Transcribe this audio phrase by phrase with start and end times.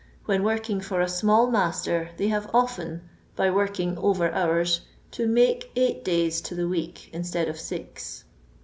[0.25, 4.81] When working for a small master they have often, by working over hours,
[5.11, 8.23] to "make eight days to the week instead of liz."